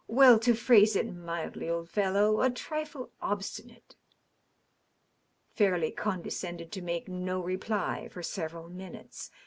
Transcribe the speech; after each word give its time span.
well, 0.07 0.39
to 0.39 0.55
phrase 0.55 0.95
it 0.95 1.05
mildly, 1.13 1.69
old 1.69 1.87
fellow, 1.87 2.41
a 2.41 2.49
trifle 2.49 3.11
obstinate." 3.21 3.95
Fairleigh 5.51 5.91
condescended 5.91 6.71
to 6.71 6.81
make 6.81 7.07
no 7.07 7.39
reply 7.39 8.09
for 8.09 8.23
several 8.23 8.67
minutes. 8.67 9.29